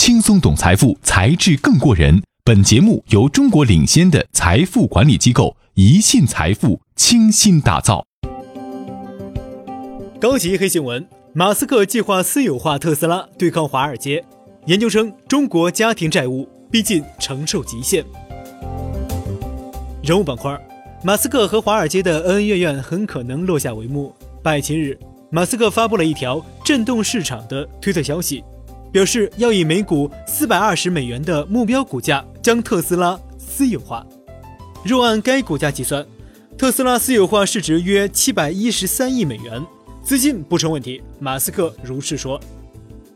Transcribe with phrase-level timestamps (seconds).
[0.00, 2.22] 轻松懂财富，才智更过人。
[2.44, 8.06] 本节目由中国领先的财富管理机构宜信财富倾心打造。
[10.20, 14.24] 高级黑新闻：马斯克计划私有化特斯拉，对抗华尔街。
[14.66, 18.04] 研究称，中国家庭债务逼近承受极限。
[20.04, 20.56] 人物板块：
[21.02, 24.14] 马斯克和华尔街的恩恩怨怨很可能落下帷幕。
[24.44, 24.96] 八月七日，
[25.28, 28.44] 马斯克发布了一条震动市场的推特消息。
[28.98, 34.04] 表示要以每股四百二十美元的目标股价将特斯拉私有化。
[34.82, 36.04] 若按该股价计算，
[36.56, 39.64] 特斯拉私有化市值约七百一十三亿美元，
[40.02, 41.00] 资金不成问题。
[41.20, 42.40] 马斯克如是说。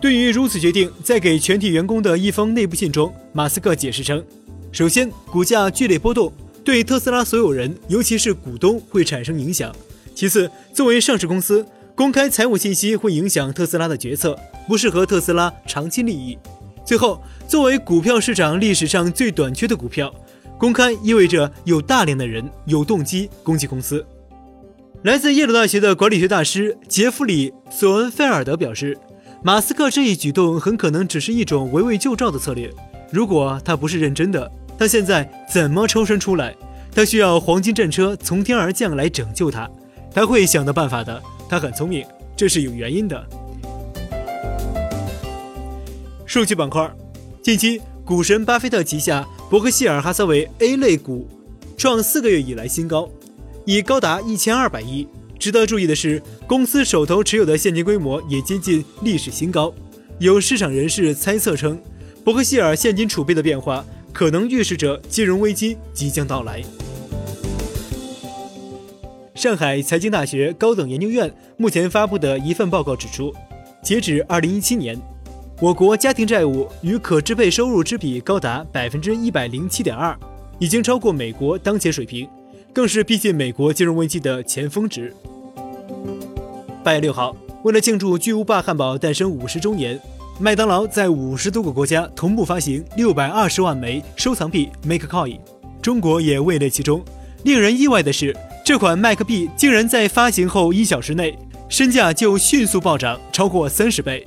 [0.00, 4.24] 对于如此决定，在给全体员工的一封内部信中，马斯克解释称：
[4.72, 6.32] 首先，股价剧烈波动
[6.64, 9.70] 对特斯拉所有人，尤其是股东会产生影响；
[10.14, 11.66] 其次，作为上市公司。
[11.94, 16.38] 公开财务信息会影响特斯拉的决策，不适合特斯拉长期利益。
[16.84, 20.14] 最后，作为股票市场历史上最短缺的股票，
[20.58, 24.04] 公开意味着有大量的人有动机攻击公司。
[25.02, 28.96] 来自耶鲁大学的管理学大师杰弗里·索恩菲尔德表示，
[29.42, 32.72] 马斯克这一举动很可能只是一种围魏救赵的策略。
[33.12, 36.54] 如果他不是认真的，他现在怎么抽身出来？
[36.92, 39.70] 他需要黄金战车从天而降来拯救他，
[40.12, 41.22] 他会想到办法的。
[41.48, 43.24] 他很聪明，这是有原因的。
[46.28, 46.90] 数据板块，
[47.40, 51.28] 近期股神巴菲特旗下伯克希尔哈撒韦 A 类股
[51.76, 53.08] 创四个月以来新高，
[53.64, 55.06] 已高达一千二百亿。
[55.38, 59.72] 值得注意的是，公司手头持有的现金规模也接近历史新高。
[60.18, 61.80] 有市场人士猜测称，
[62.24, 66.60] 伯克希尔现金储备的变化可能预示着金融危机即将到来。
[69.36, 73.32] 上海财经大学高等研究院目前发布的一份报告指出，
[73.80, 75.00] 截止二零一七年，
[75.58, 80.14] 我国家庭债务与可支配收入之比高达百分之一百零七点二，
[80.58, 82.28] 已经超过美国当前水平，
[82.74, 85.14] 更是逼近美国金融危机的前峰值。
[86.84, 89.98] 八月六号，为了庆祝巨无霸汉堡诞生五十周年，
[90.38, 95.40] 麦当劳在五十多个国家同步发行六百二十万枚收藏币 Make Coin，
[95.80, 97.02] 中国也位列其中。
[97.44, 98.36] 令人意外的是。
[98.62, 101.38] 这款麦克币竟然在发行后一小时内
[101.68, 104.26] 身价就迅速暴涨超过三十倍。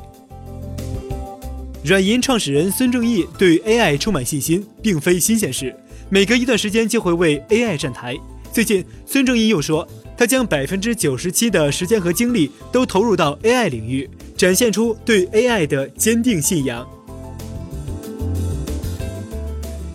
[1.82, 5.74] 软银创始人孙正义对 AI 充满信心，并非新鲜事，
[6.10, 8.18] 每隔一段时间就会为 AI 站台。
[8.52, 16.86] 最近，孙正义又说，他将百分之九十七的时间和精力都投入到 AI 领域，展现出对 AI 的坚定信仰。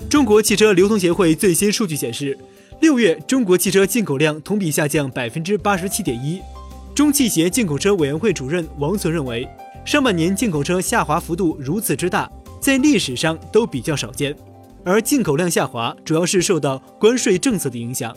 [0.08, 2.38] 中国汽车流通协会最新数据显示。
[2.80, 6.40] 六月，中国汽车进口量同比下降百分之八十七点一。
[6.94, 9.46] 中汽协进口车委员会主任王存认为，
[9.84, 14.34] 上半年进口车下滑幅度如此之大，在历史上都比较少见。
[14.82, 18.14] 而进口量下滑主要是受到关税政策的影响。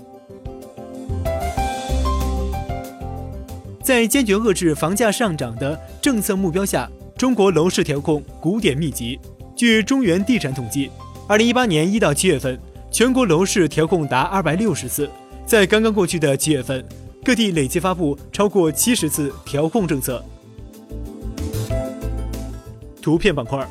[3.82, 9.20] 在坚决遏制房价上涨的政策目标下，中国楼市调控古典秘籍。
[9.56, 10.90] 据中原地产统计，
[11.28, 12.58] 二零一八年一到七月份。
[12.90, 15.10] 全国楼市调控达二百六十次，
[15.46, 16.84] 在刚刚过去的七月份，
[17.24, 20.24] 各地累计发布超过七十次调控政策。
[23.08, 23.66] 图片板块，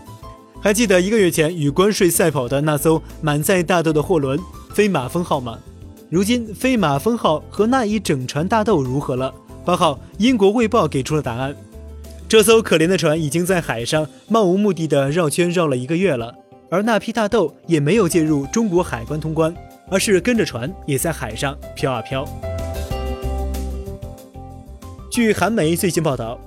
[0.63, 4.41] 还记得一个月前与关税赛跑的那艘满载大豆的货轮
[4.73, 5.59] “飞马风号”吗？
[6.09, 9.35] 如今“飞马风号”和那一整船大豆如何了？
[9.63, 11.55] 八号，英国《卫报》给出了答案：
[12.27, 16.35] 这艘可怜的船已经在海上漫无目的的绕圈绕了一个月了。
[16.71, 19.55] 而那批大豆也没有进入中国海关通关，
[19.91, 22.27] 而是跟着船也在海上飘啊飘。
[25.11, 26.39] 据韩媒最新报道，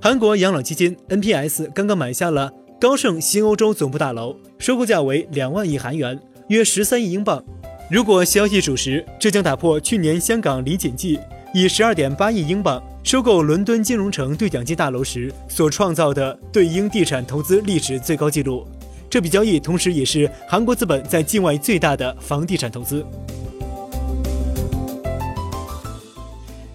[0.00, 6.16] 韩国养老基金 NPS 刚刚买下了高盛新欧洲总部大楼，收购价为两万亿韩元，
[6.46, 7.42] 约十三亿英镑。
[7.90, 11.18] 如果消息属实，这将打破去年香港李锦记
[11.52, 18.64] 以十二点八亿英镑收购伦敦金融城对讲机大楼时所创造的对英地产投资历史最高纪录。
[19.10, 23.04] 这笔交易同时也是韩国资本在境外最大的房地产投资。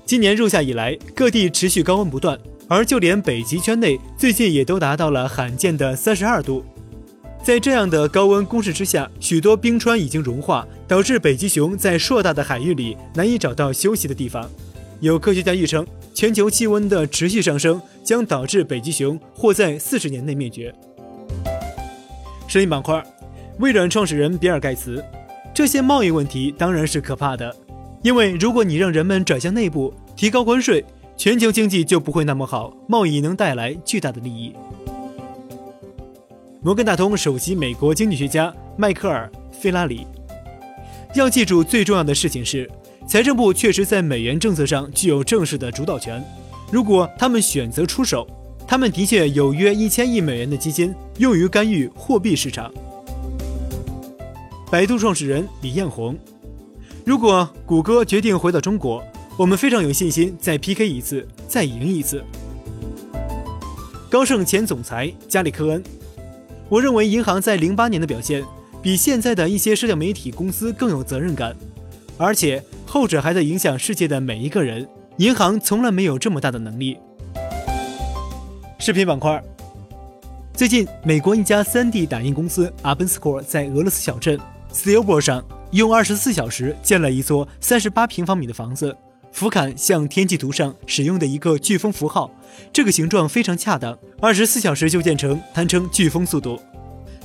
[0.05, 2.37] 今年入夏以来，各地持续高温不断，
[2.73, 6.65] 而就连北极圈内最近也都达到了罕见的三十二度。
[7.43, 14.49] 在这样的高温攻势之下，许多冰川已经融化，导致北极熊在硕大的海域里难以找到休息的地方。
[15.01, 15.85] 有科学家预称，
[16.15, 20.73] 全球气温的持续上升将导致北极熊或在四十年内灭绝。
[22.47, 23.03] 声音板块，
[23.59, 25.03] 微软创始人比尔盖茨，
[25.53, 27.55] 这些贸易问题当然是可怕的，
[28.01, 30.83] 因为如果你让人们转向内部，提高关税，
[31.15, 34.53] 全球经济就不会那么好，贸易能带来巨大的利益。
[36.61, 40.07] 摩根大通首席美国经济学家迈克尔·费拉里。
[41.13, 42.69] 要记住，最重要的事情是，
[43.07, 46.23] 财政部确实在美元政策上具有正式的主导权。
[46.71, 48.27] 如果他们选择出手，
[48.67, 52.73] 他们的确有约一千亿美元的基金用于干预货币市场。
[54.71, 56.17] 百度创始人李彦宏，
[57.05, 59.03] 如果谷歌决定回到中国，
[59.35, 62.23] 我们非常有信心再 PK 一次，再赢一次。
[64.07, 65.83] 高盛前总裁加里科恩，
[66.69, 68.43] 我认为银行在零八年的表现
[68.79, 71.55] 比现在的一些社交媒体公司更有责任感，
[72.15, 74.87] 而且后者还在影响世界的每一个人。
[75.17, 76.97] 银行从来没有这么大的能力。
[78.77, 79.43] 视频板块，
[80.53, 84.39] 最近美国一家 3D 打印公司 Abenscore 在俄罗斯小镇
[84.71, 88.95] s t i l b o r 上用二十四小时建了一座三十八平方米的房子。
[89.33, 92.31] 俯瞰像天气图上使用的一个飓风符号，
[92.71, 96.61] 这个形状非常恰当，二十四小时就建成，堪称飓风速度。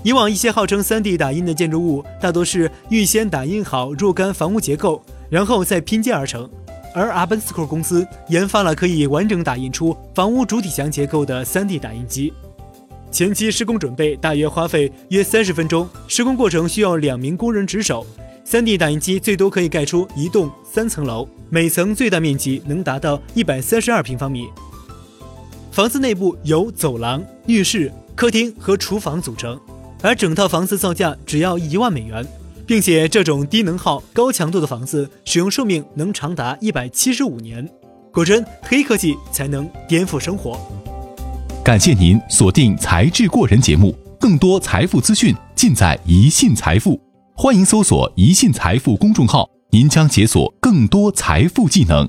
[0.03, 6.49] 以往一些号称 3D 打印的建筑物，大多是预先打印好若干房屋结构，然后再拼接而成。
[6.95, 12.33] 而 Abenscore 公司研发了可以完整打印出房屋主体墙结构的 3D 打印机，
[13.11, 18.07] 前期施工准备大约花费约三十分钟，施工过程需要两名工人值守。
[18.51, 24.49] 3D 打印机最多可以盖出一栋三层楼，每层最大面积能达到一百三十二平方米。
[25.71, 29.61] 房子内部由走廊、浴室、客厅和厨房组成，
[30.01, 32.27] 而整套房子造价只要一万美元。
[32.67, 37.67] 并且这种低能耗、高强度的房子使用寿命能长达一百七十五年。
[38.13, 40.59] 果真，黑科技才能颠覆生活。
[41.65, 47.08] 感谢您锁定《才智过人》节目，更多财富资讯尽在一信财富。
[47.41, 52.05] 欢迎搜索“宜信财富”公众号，您将解锁更多财富技能。